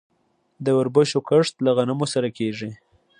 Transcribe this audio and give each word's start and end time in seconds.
د 0.65 0.67
وربشو 0.77 1.19
کښت 1.29 1.53
له 1.65 1.71
غنمو 1.77 2.05
سره 2.13 2.29
کیږي. 2.37 2.71